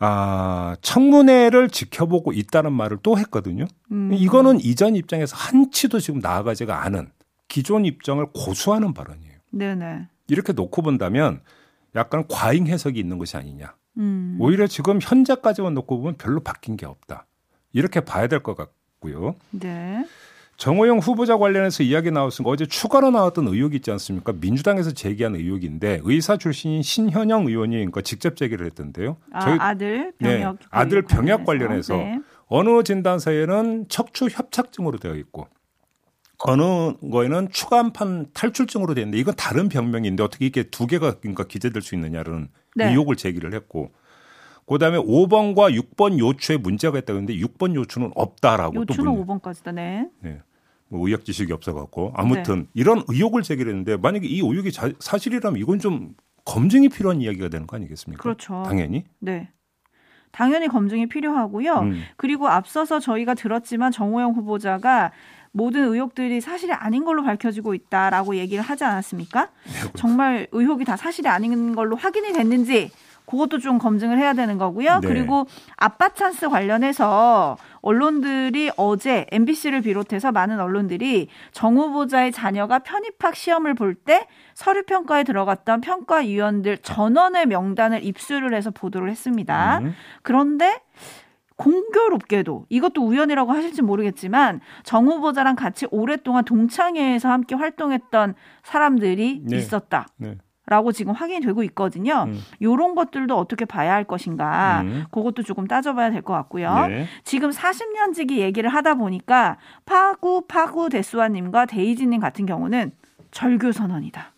아, 0.00 0.76
청문회를 0.80 1.70
지켜보고 1.70 2.32
있다는 2.32 2.72
말을 2.72 2.98
또 3.02 3.18
했거든요. 3.18 3.64
음. 3.90 4.10
이거는 4.12 4.60
이전 4.60 4.94
입장에서 4.96 5.36
한치도 5.36 5.98
지금 6.00 6.20
나아가지가 6.20 6.82
않은 6.84 7.10
기존 7.48 7.84
입장을 7.84 8.24
고수하는 8.32 8.94
발언이에요. 8.94 9.38
네네. 9.50 10.06
이렇게 10.28 10.52
놓고 10.52 10.82
본다면 10.82 11.40
약간 11.96 12.24
과잉 12.28 12.66
해석이 12.66 12.98
있는 13.00 13.18
것이 13.18 13.36
아니냐. 13.36 13.74
음. 13.96 14.36
오히려 14.40 14.66
지금 14.66 14.98
현재까지만 15.02 15.74
놓고 15.74 15.98
보면 15.98 16.16
별로 16.16 16.40
바뀐 16.40 16.76
게 16.76 16.86
없다. 16.86 17.26
이렇게 17.72 18.00
봐야 18.00 18.28
될 18.28 18.42
것 18.42 18.54
같고요. 18.56 19.34
네. 19.50 20.06
정호영 20.58 20.98
후보자 20.98 21.38
관련해서 21.38 21.84
이야기 21.84 22.10
나왔으니까 22.10 22.50
어제 22.50 22.66
추가로 22.66 23.12
나왔던 23.12 23.46
의혹이 23.46 23.76
있지 23.76 23.92
않습니까? 23.92 24.32
민주당에서 24.32 24.90
제기한 24.90 25.36
의혹인데 25.36 26.00
의사 26.02 26.36
출신인 26.36 26.82
신현영 26.82 27.46
의원이 27.46 27.76
그러니까 27.76 28.02
직접 28.02 28.36
제기를 28.36 28.66
했던데요. 28.66 29.16
아, 29.32 29.40
저희 29.40 29.58
아들 29.60 30.12
네, 30.18 30.38
병역 30.40 30.58
네, 30.58 30.66
아들 30.70 31.02
병역 31.02 31.46
관련해서, 31.46 31.96
네. 31.96 32.20
어느 32.48 32.82
진단서에는 32.82 33.86
척추 33.88 34.26
협착증으로 34.26 34.98
되어 34.98 35.14
있고 35.14 35.46
어느 36.38 36.62
거에는 37.08 37.50
추간판 37.52 38.32
탈출증으로 38.34 38.94
되어 38.94 39.02
있는데 39.02 39.18
이건 39.18 39.34
다른 39.36 39.68
병명인데 39.68 40.24
어떻게 40.24 40.46
이게 40.46 40.64
두 40.64 40.88
개가 40.88 41.20
그러니까 41.20 41.44
기재될 41.44 41.82
수 41.82 41.94
있느냐는 41.94 42.48
네. 42.74 42.90
의혹을 42.90 43.14
제기를 43.14 43.54
했고 43.54 43.92
그다음에 44.66 44.98
5번과 44.98 45.72
6번 45.80 46.18
요추에 46.18 46.56
문제가 46.56 46.98
있다고 46.98 47.20
했는데 47.20 47.34
6번 47.46 47.74
요추는 47.74 48.10
없다라고 48.14 48.74
요추는 48.74 49.04
또 49.04 49.12
문제. 49.12 49.32
5번까지다. 49.32 49.74
네. 49.74 50.08
네. 50.20 50.40
뭐 50.88 51.06
의학 51.06 51.24
지식이 51.24 51.52
없어갖고 51.52 52.12
아무튼 52.14 52.60
네. 52.60 52.66
이런 52.74 53.02
의혹을 53.08 53.42
제기했는데 53.42 53.96
만약에 53.98 54.26
이 54.26 54.36
의혹이 54.40 54.72
자, 54.72 54.90
사실이라면 54.98 55.60
이건 55.60 55.78
좀 55.78 56.14
검증이 56.44 56.88
필요한 56.88 57.20
이야기가 57.20 57.48
되는 57.48 57.66
거 57.66 57.76
아니겠습니까? 57.76 58.22
그렇죠. 58.22 58.62
당연히. 58.66 59.04
네. 59.18 59.50
당연히 60.30 60.68
검증이 60.68 61.08
필요하고요. 61.08 61.74
음. 61.80 62.02
그리고 62.16 62.48
앞서서 62.48 63.00
저희가 63.00 63.34
들었지만 63.34 63.92
정호영 63.92 64.32
후보자가 64.32 65.12
모든 65.52 65.84
의혹들이 65.92 66.40
사실이 66.40 66.72
아닌 66.72 67.04
걸로 67.04 67.22
밝혀지고 67.22 67.74
있다라고 67.74 68.36
얘기를 68.36 68.62
하지 68.62 68.84
않았습니까? 68.84 69.50
네, 69.64 69.92
정말 69.96 70.46
의혹이 70.52 70.84
다 70.84 70.96
사실이 70.96 71.28
아닌 71.28 71.74
걸로 71.74 71.96
확인이 71.96 72.32
됐는지 72.32 72.90
그것도 73.28 73.58
좀 73.58 73.78
검증을 73.78 74.18
해야 74.18 74.32
되는 74.32 74.56
거고요. 74.56 75.00
네. 75.00 75.08
그리고 75.08 75.46
아빠 75.76 76.08
찬스 76.08 76.48
관련해서 76.48 77.58
언론들이 77.82 78.70
어제 78.76 79.26
MBC를 79.30 79.82
비롯해서 79.82 80.32
많은 80.32 80.58
언론들이 80.60 81.28
정 81.52 81.76
후보자의 81.76 82.32
자녀가 82.32 82.78
편입학 82.78 83.36
시험을 83.36 83.74
볼 83.74 83.98
때 84.04 84.26
서류 84.54 84.84
평가에 84.84 85.24
들어갔던 85.24 85.80
평가위원들 85.80 86.78
전원의 86.78 87.46
명단을 87.46 88.04
입수를 88.04 88.54
해서 88.54 88.70
보도를 88.70 89.10
했습니다. 89.10 89.80
음. 89.80 89.94
그런데 90.22 90.80
공교롭게도 91.56 92.66
이것도 92.68 93.04
우연이라고 93.04 93.52
하실지 93.52 93.82
모르겠지만 93.82 94.60
정 94.84 95.08
후보자랑 95.08 95.56
같이 95.56 95.86
오랫동안 95.90 96.44
동창회에서 96.44 97.28
함께 97.28 97.56
활동했던 97.56 98.34
사람들이 98.62 99.42
네. 99.44 99.56
있었다. 99.56 100.06
네. 100.16 100.36
라고 100.68 100.92
지금 100.92 101.12
확인이 101.14 101.40
되고 101.40 101.62
있거든요. 101.64 102.24
음. 102.28 102.38
요런 102.62 102.94
것들도 102.94 103.36
어떻게 103.36 103.64
봐야 103.64 103.94
할 103.94 104.04
것인가. 104.04 104.82
음. 104.82 105.04
그것도 105.10 105.42
조금 105.42 105.66
따져봐야 105.66 106.10
될 106.10 106.22
것 106.22 106.34
같고요. 106.34 106.86
네. 106.88 107.06
지금 107.24 107.50
40년 107.50 108.12
지기 108.14 108.40
얘기를 108.40 108.68
하다 108.68 108.94
보니까 108.94 109.56
파구 109.86 110.44
파구 110.46 110.88
대수아님과 110.90 111.66
데이지 111.66 112.06
님 112.06 112.20
같은 112.20 112.44
경우는 112.44 112.90
절교 113.30 113.72
선언이다. 113.72 114.32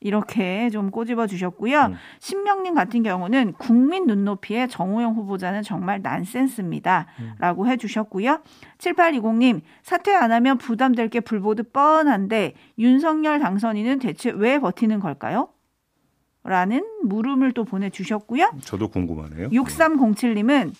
이렇게 0.00 0.70
좀 0.70 0.90
꼬집어 0.90 1.26
주셨고요. 1.26 1.86
음. 1.86 1.94
신명님 2.20 2.74
같은 2.74 3.02
경우는 3.02 3.54
국민 3.54 4.06
눈높이의 4.06 4.68
정호영 4.68 5.14
후보자는 5.14 5.62
정말 5.62 6.00
난센스입니다. 6.02 7.06
음. 7.20 7.32
라고 7.38 7.66
해 7.66 7.76
주셨고요. 7.76 8.40
7820님, 8.78 9.60
사퇴 9.82 10.14
안 10.14 10.32
하면 10.32 10.58
부담될 10.58 11.08
게 11.08 11.20
불보듯 11.20 11.72
뻔한데 11.72 12.54
윤석열 12.78 13.38
당선인은 13.38 13.98
대체 13.98 14.30
왜 14.30 14.58
버티는 14.58 15.00
걸까요? 15.00 15.48
라는 16.44 16.82
물음을 17.02 17.52
또 17.52 17.64
보내주셨고요. 17.64 18.52
저도 18.62 18.88
궁금하네요. 18.88 19.50
6307님은 19.50 20.72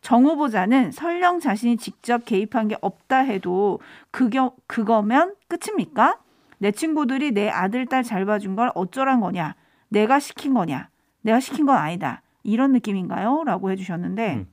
정 0.00 0.26
후보자는 0.26 0.90
설령 0.92 1.40
자신이 1.40 1.76
직접 1.76 2.24
개입한 2.24 2.68
게 2.68 2.76
없다 2.80 3.18
해도 3.18 3.80
그겨, 4.10 4.52
그거면 4.66 5.34
끝입니까? 5.48 6.18
내 6.64 6.72
친구들이 6.72 7.32
내 7.32 7.50
아들, 7.50 7.84
딸 7.84 8.02
잘 8.02 8.24
봐준 8.24 8.56
걸 8.56 8.70
어쩌란 8.74 9.20
거냐? 9.20 9.54
내가 9.90 10.18
시킨 10.18 10.54
거냐? 10.54 10.88
내가 11.20 11.38
시킨 11.38 11.66
건 11.66 11.76
아니다. 11.76 12.22
이런 12.42 12.72
느낌인가요? 12.72 13.44
라고 13.44 13.70
해주셨는데, 13.70 14.34
음. 14.36 14.46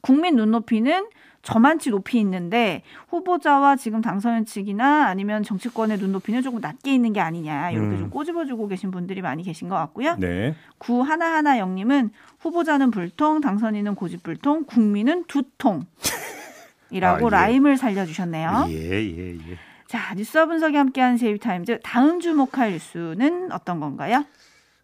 국민 0.00 0.36
눈높이는 0.36 1.08
저만치 1.42 1.90
높이 1.90 2.20
있는데 2.20 2.82
후보자와 3.08 3.74
지금 3.74 4.00
당선인 4.00 4.44
측이나 4.44 5.08
아니면 5.08 5.42
정치권의 5.42 5.98
눈높이는 5.98 6.40
조금 6.40 6.60
낮게 6.60 6.94
있는 6.94 7.12
게 7.12 7.18
아니냐 7.18 7.72
이렇게 7.72 7.88
음. 7.88 7.98
좀 7.98 8.10
꼬집어주고 8.10 8.68
계신 8.68 8.92
분들이 8.92 9.22
많이 9.22 9.42
계신 9.42 9.68
것 9.68 9.74
같고요. 9.74 10.14
네. 10.20 10.54
구 10.78 11.02
하나하나 11.02 11.58
영님은 11.58 12.10
후보자는 12.38 12.92
불통, 12.92 13.40
당선인은 13.40 13.96
고집불통, 13.96 14.66
국민은 14.66 15.24
두통이라고 15.24 15.86
아, 17.02 17.20
예. 17.22 17.28
라임을 17.28 17.76
살려주셨네요. 17.76 18.66
예, 18.68 18.74
예, 18.74 19.32
예. 19.34 19.71
자, 19.92 20.14
뉴스와 20.14 20.46
분석이 20.46 20.74
함께하는 20.74 21.18
세이브타임즈 21.18 21.80
다음 21.82 22.18
주목할 22.18 22.72
뉴스는 22.72 23.52
어떤 23.52 23.78
건가요? 23.78 24.24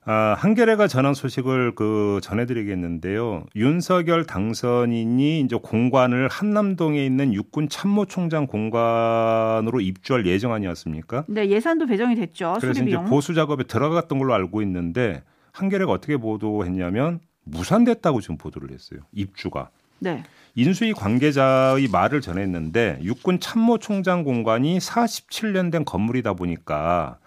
아, 0.05 0.37
한겨레가 0.37 0.87
전한 0.87 1.15
소식을 1.15 1.75
그 1.75 2.21
전해드리겠는데요. 2.23 3.47
윤석열 3.57 4.27
당선인이 4.27 5.41
이제 5.41 5.57
공관을 5.57 6.29
한남동에 6.29 7.03
있는 7.07 7.33
육군 7.33 7.71
참모총장 7.71 8.47
공관으로 8.47 9.81
입주할 9.81 10.27
예정 10.27 10.53
아니었습니까? 10.53 11.25
네, 11.27 11.49
예산도 11.49 11.87
배정이 11.87 12.15
됐죠. 12.15 12.57
그래서 12.61 12.75
수리비용. 12.75 13.05
이제 13.05 13.11
보수 13.11 13.33
작업에 13.33 13.65
들어갔던 13.65 14.19
걸로 14.19 14.35
알고 14.35 14.61
있는데 14.61 15.23
한겨레가 15.53 15.91
어떻게 15.91 16.19
보도했냐면 16.19 17.21
무산됐다고 17.45 18.21
지금 18.21 18.37
보도를 18.37 18.73
했어요. 18.73 19.01
입주가. 19.13 19.71
네. 19.99 20.23
인수위 20.55 20.93
관계자의 20.93 21.89
말을 21.89 22.21
전했는데 22.21 22.99
육군 23.03 23.39
참모 23.39 23.79
총장 23.79 24.25
공관이 24.25 24.79
47년 24.79 25.71
된 25.71 25.85
건물이다 25.85 26.35
보니까 26.35 27.19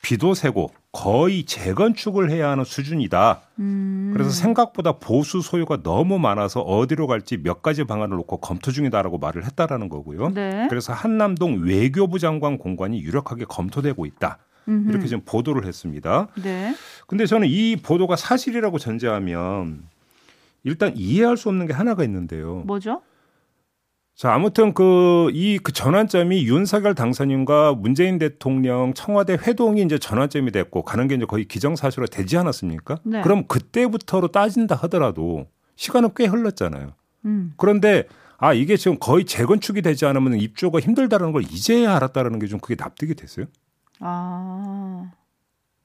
비도 0.00 0.34
새고 0.34 0.70
거의 0.92 1.44
재건축을 1.44 2.30
해야 2.30 2.50
하는 2.50 2.64
수준이다. 2.64 3.40
음. 3.58 4.10
그래서 4.12 4.30
생각보다 4.30 4.92
보수 4.92 5.40
소유가 5.42 5.82
너무 5.82 6.18
많아서 6.18 6.60
어디로 6.60 7.06
갈지 7.06 7.36
몇 7.36 7.62
가지 7.62 7.84
방안을 7.84 8.16
놓고 8.16 8.38
검토 8.38 8.70
중이다라고 8.70 9.18
말을 9.18 9.44
했다라는 9.44 9.88
거고요. 9.88 10.30
네. 10.30 10.66
그래서 10.70 10.92
한남동 10.92 11.62
외교부 11.64 12.18
장관 12.18 12.58
공관이 12.58 13.00
유력하게 13.02 13.44
검토되고 13.44 14.06
있다. 14.06 14.38
음흠. 14.68 14.90
이렇게 14.90 15.06
지금 15.06 15.22
보도를 15.24 15.66
했습니다. 15.66 16.28
네. 16.42 16.74
근데 17.06 17.26
저는 17.26 17.48
이 17.48 17.76
보도가 17.76 18.16
사실이라고 18.16 18.78
전제하면 18.78 19.82
일단 20.68 20.92
이해할 20.96 21.36
수 21.36 21.48
없는 21.48 21.66
게 21.66 21.72
하나가 21.72 22.04
있는데요. 22.04 22.62
뭐죠? 22.66 23.02
자, 24.14 24.34
아무튼 24.34 24.74
그, 24.74 25.30
이, 25.32 25.58
그 25.62 25.72
전환점이 25.72 26.44
윤석열 26.44 26.94
당선인과 26.94 27.74
문재인 27.74 28.18
대통령 28.18 28.92
청와대 28.92 29.34
회동이 29.34 29.80
이제 29.82 29.96
전환점이 29.96 30.50
됐고 30.50 30.82
가는 30.82 31.06
게 31.06 31.14
이제 31.14 31.24
거의 31.24 31.44
기정사실로 31.44 32.08
되지 32.08 32.36
않았습니까? 32.36 32.98
네. 33.04 33.20
그럼 33.22 33.46
그때부터로 33.46 34.28
따진다 34.28 34.74
하더라도 34.74 35.46
시간은 35.76 36.10
꽤 36.16 36.26
흘렀잖아요. 36.26 36.94
음. 37.26 37.52
그런데 37.56 38.08
아, 38.38 38.52
이게 38.52 38.76
지금 38.76 38.98
거의 38.98 39.24
재건축이 39.24 39.82
되지 39.82 40.04
않으면 40.06 40.34
입주가 40.40 40.80
힘들다는 40.80 41.30
걸 41.30 41.42
이제야 41.44 41.94
알았다는 41.94 42.40
게좀 42.40 42.58
그게 42.58 42.74
납득이 42.76 43.14
됐어요. 43.14 43.46
아. 44.00 45.12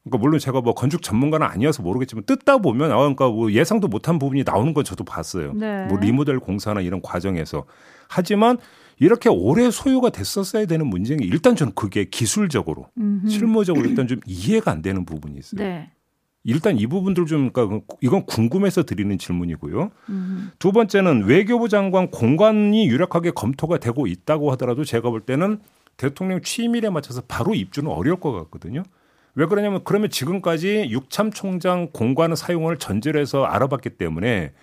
그러니까 0.04 0.18
물론 0.22 0.39
제가 0.39 0.62
뭐 0.62 0.74
건축 0.74 1.02
전문가는 1.02 1.46
아니어서 1.48 1.82
모르겠지만 1.82 2.26
뜯다 2.26 2.58
보면 2.58 2.92
아 2.92 2.98
그러니까 2.98 3.30
뭐 3.30 3.52
예상도 3.52 3.88
못한 3.88 4.20
부분이 4.20 4.44
나오는 4.46 4.74
건 4.74 4.84
저도 4.84 5.04
봤어요. 5.04 5.54
네. 5.54 5.86
뭐 5.86 5.98
리모델 6.00 6.39
공사나 6.39 6.82
이런 6.82 7.02
과정에서 7.02 7.66
하지만 8.10 8.58
이렇게 9.00 9.30
오래 9.30 9.72
소유가 9.72 10.10
됐었어야 10.10 10.66
되는 10.66 10.88
문제는 10.88 11.24
일단 11.24 11.56
저는 11.56 11.74
그게 11.74 12.06
기술적으로 12.06 12.89
음흠. 12.98 13.30
실무적으로 13.30 13.88
일단 13.88 14.08
좀 14.08 14.20
이해가 14.26 14.72
안 14.72 14.82
되는 14.82 15.06
부분이 15.06 15.38
있어요. 15.38 15.63
네. 15.63 15.89
일단 16.44 16.78
이 16.78 16.86
부분들 16.86 17.26
좀 17.26 17.52
그러니까 17.52 17.86
이건 18.02 18.26
궁금해서 18.26 18.84
드리는 18.84 19.18
질문이고요. 19.18 19.92
음흠. 20.10 20.42
두 20.60 20.74
번째는 20.74 21.24
외교부 21.24 21.70
장관 21.70 22.12
공관이 22.12 22.88
유력하게 22.88 23.32
검토가 23.32 23.78
되고 23.78 24.06
있다고 24.06 24.52
하더라도 24.52 24.84
제가 24.84 25.10
볼 25.10 25.22
때는 25.22 25.60
대통령 25.96 26.42
취임일에 26.42 26.89
맞춰서 26.89 27.22
바로 27.28 27.56
입주는 27.56 27.89
어려울 27.89 28.20
것 28.20 28.34
같거든요. 28.34 28.84
왜 29.36 29.46
그러냐면 29.46 29.82
그러면 29.84 30.10
지금까지 30.10 30.88
육참 30.89 31.32
총장 31.32 31.89
공관의 31.91 32.38
사용을 32.38 32.78
전제로 32.78 33.19
해서 33.19 33.43
알아봤기 33.43 33.91
때문에 33.91 34.54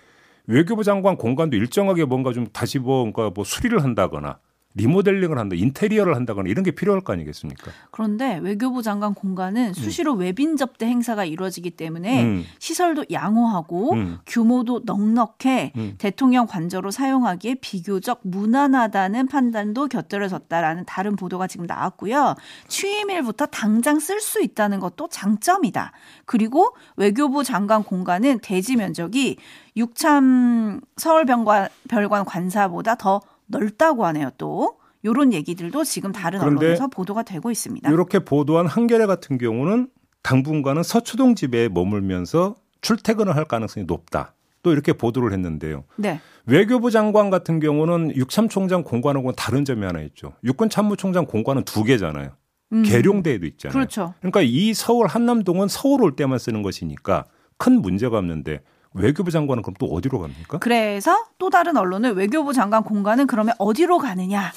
외교부 0.47 0.85
장관 0.85 1.17
공관도 1.17 1.57
일정하게 1.57 2.05
뭔가 2.05 2.33
좀 2.33 2.47
다시 2.47 2.79
뭐, 2.79 2.99
뭔가 3.05 3.31
뭐 3.31 3.45
수리를 3.45 3.83
한다거나 3.83 4.39
리모델링을 4.75 5.37
한다, 5.37 5.57
인테리어를 5.57 6.15
한다거나 6.15 6.49
이런 6.49 6.63
게 6.63 6.71
필요할 6.71 7.01
거 7.01 7.13
아니겠습니까? 7.13 7.73
그런데 7.91 8.39
외교부 8.39 8.83
장관 8.83 9.15
공간은 9.15 9.69
음. 9.69 9.73
수시로 9.73 10.15
음. 10.15 10.21
외빈 10.21 10.57
접대 10.57 10.87
행사가 10.87 11.25
이루어지기 11.25 11.73
때문에 11.73 12.23
음. 12.23 12.45
시설도 12.61 13.07
양호하고 13.11 13.95
음. 13.95 14.19
규모도 14.27 14.83
넉넉해 14.85 15.73
음. 15.75 15.95
대통령 15.99 16.47
관저로 16.47 16.93
사용하기에 16.93 17.57
비교적 17.61 18.21
무난하다는 18.23 19.27
판단도 19.27 19.89
곁들여졌다라는 19.89 20.85
다른 20.87 21.17
보도가 21.17 21.49
지금 21.49 21.67
나왔고요. 21.67 22.37
취임일부터 22.69 23.47
당장 23.47 23.99
쓸 23.99 24.21
수 24.21 24.41
있다는 24.41 24.79
것도 24.79 25.09
장점이다. 25.09 25.91
그리고 26.27 26.77
외교부 26.97 27.43
장관 27.43 27.83
공간은 27.83 28.39
대지 28.39 28.77
면적이 28.77 29.37
육참 29.77 30.81
서울병관 30.97 31.69
별관 31.89 32.25
관사보다 32.25 32.95
더 32.95 33.21
넓다고 33.51 34.07
하네요. 34.07 34.31
또 34.39 34.79
요런 35.05 35.33
얘기들도 35.33 35.85
지금 35.85 36.13
다른 36.13 36.41
언론에서 36.41 36.89
보도가 36.89 37.23
되고 37.23 37.51
있습니다. 37.51 37.91
이렇게 37.91 38.19
보도한 38.19 38.67
한겨레 38.67 39.07
같은 39.07 39.39
경우는 39.39 39.89
당분간은 40.23 40.83
서초동 40.83 41.35
집에 41.35 41.69
머물면서 41.69 42.57
출퇴근을 42.83 43.37
할 43.37 43.45
가능성이 43.45 43.87
높다. 43.87 44.35
또 44.63 44.73
이렇게 44.73 44.93
보도를 44.93 45.33
했는데요. 45.33 45.85
네. 45.97 46.21
외교부 46.45 46.91
장관 46.91 47.31
같은 47.31 47.61
경우는 47.61 48.15
육참총장 48.15 48.85
공관하고는 48.85 49.35
다른 49.37 49.65
점이 49.65 49.85
하나 49.85 50.01
있죠. 50.03 50.35
육군참모총장 50.45 51.27
공관은 51.27 51.65
두 51.65 51.83
개잖아요. 51.85 52.33
음. 52.73 52.83
계룡대에도 52.83 53.47
있잖아요. 53.47 53.73
그렇죠. 53.73 54.15
그러니까 54.19 54.43
이 54.43 54.75
서울 54.75 55.07
한남동은 55.07 55.69
서울 55.69 56.03
올 56.03 56.15
때만 56.15 56.39
쓰는 56.39 56.63
것이니까 56.63 57.25
큰 57.57 57.81
문제가 57.81 58.19
없는데 58.19 58.61
외교부 58.95 59.31
장관은 59.31 59.63
그럼 59.63 59.75
또 59.79 59.87
어디로 59.87 60.19
갑니까? 60.19 60.59
그래서 60.59 61.27
또 61.39 61.51
다른 61.51 61.77
언론은 61.77 62.15
외교부 62.15 62.53
장관 62.53 62.83
공간은 62.83 63.27
그러면 63.27 63.55
어디로 63.59 63.99
가느냐 63.99 64.53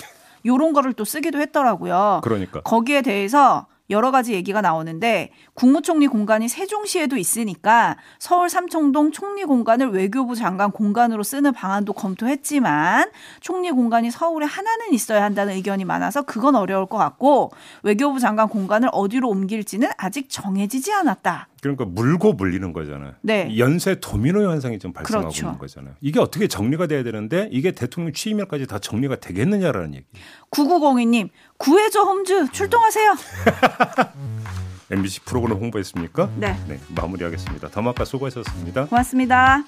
요런 0.46 0.74
거를 0.74 0.93
또 0.93 1.06
쓰기도 1.06 1.39
했더라고요. 1.39 2.22
그러니까 2.24 2.62
거기에 2.62 3.02
대해서 3.02 3.67
여러 3.89 4.12
가지 4.12 4.34
얘기가 4.34 4.62
나오는데 4.62 5.32
국무총리 5.54 6.08
공간이 6.08 6.48
세종시에도 6.48 7.17
있으니까 7.17 7.98
서울 8.17 8.50
삼청동 8.50 9.12
총리 9.12 9.43
공간을 9.43 9.89
외교부 9.89 10.36
장관 10.36 10.72
공간으로 10.72 11.22
쓰는 11.22 11.52
방안도 11.54 11.93
검토했지만 11.93 13.12
총리 13.41 13.72
공간이 13.72 14.10
서울에 14.10 14.46
하나는 14.46 14.93
있어야 14.93 15.24
한다는 15.24 15.54
의견이 15.56 15.86
많아서 15.86 16.24
그건 16.24 16.56
어려울 16.56 16.86
것 16.86 16.98
같고 16.98 17.52
외교부 17.84 18.19
장관 18.19 18.48
공간을 18.48 18.89
어디로 18.91 19.30
옮길지는 19.30 19.89
아직 19.98 20.30
정해지지 20.30 20.93
않았다. 20.93 21.50
그러니까 21.63 21.86
물고 21.86 22.34
물리는 22.34 22.73
거잖아요. 22.73 23.13
네. 23.21 23.58
연쇄 23.58 23.99
도미노 23.99 24.43
현상이 24.43 24.80
좀 24.80 24.93
발생하고 24.93 25.30
그렇죠. 25.30 25.45
있는 25.45 25.58
거잖아요. 25.60 25.95
이게 26.02 26.19
어떻게 26.19 26.47
정리가 26.47 26.88
돼야 26.88 27.04
되는데 27.04 27.49
이게 27.52 27.71
대통령 27.71 28.13
취임일까지 28.13 28.67
다 28.67 28.80
정리가 28.80 29.17
되겠느냐라는 29.17 29.95
얘기. 29.95 30.06
9902님 30.52 31.30
구해줘 31.58 32.04
홈즈 32.04 32.52
출동하세요. 32.52 33.15
MBC 34.91 35.21
프로그램 35.21 35.58
홍보했습니까? 35.58 36.30
네. 36.38 36.56
네 36.67 36.80
마무리하겠습니다. 36.89 37.69
더마카 37.69 38.06
수고하셨습니다. 38.06 38.86
고맙습니다. 38.86 39.63